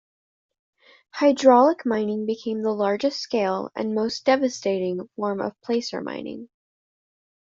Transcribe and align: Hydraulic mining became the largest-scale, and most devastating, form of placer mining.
Hydraulic 1.13 1.85
mining 1.85 2.25
became 2.25 2.63
the 2.63 2.73
largest-scale, 2.73 3.69
and 3.75 3.93
most 3.93 4.25
devastating, 4.25 5.07
form 5.15 5.39
of 5.39 5.53
placer 5.61 6.01
mining. 6.01 6.49